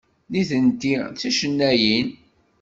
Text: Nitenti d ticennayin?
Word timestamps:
Nitenti 0.31 0.93
d 1.07 1.13
ticennayin? 1.19 2.07